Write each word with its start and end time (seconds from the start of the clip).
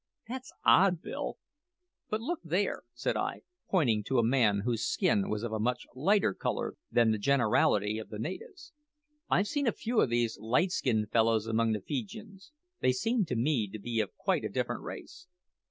"That's 0.27 0.51
odd, 0.65 0.99
Bill. 1.03 1.37
But 2.09 2.21
look 2.21 2.39
there," 2.43 2.81
said 2.95 3.15
I, 3.15 3.41
pointing 3.69 4.03
to 4.05 4.17
a 4.17 4.23
man 4.23 4.61
whose 4.61 4.83
skin 4.83 5.29
was 5.29 5.43
of 5.43 5.51
a 5.51 5.59
much 5.59 5.85
lighter 5.93 6.33
colour 6.33 6.73
than 6.91 7.11
the 7.11 7.19
generality 7.19 7.99
of 7.99 8.09
the 8.09 8.17
natives. 8.17 8.73
"I've 9.29 9.47
seen 9.47 9.67
a 9.67 9.71
few 9.71 10.01
of 10.01 10.09
these 10.09 10.39
light 10.39 10.71
skinned 10.71 11.11
fellows 11.11 11.45
among 11.45 11.73
the 11.73 11.81
Feejeeans. 11.81 12.51
They 12.79 12.93
seem 12.93 13.25
to 13.25 13.35
me 13.35 13.67
to 13.67 13.77
be 13.77 13.99
of 13.99 14.15
quite 14.17 14.43
a 14.43 14.49
different 14.49 14.81
race." 14.81 15.27